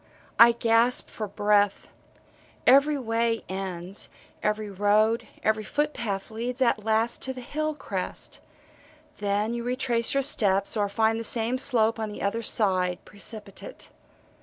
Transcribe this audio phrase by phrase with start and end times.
[0.39, 1.87] I gasp for breath.
[2.65, 4.09] Every way ends,
[4.41, 8.39] every road, every foot path leads at last to the hill crest
[9.19, 13.89] then you retrace your steps, or find the same slope on the other side, precipitate.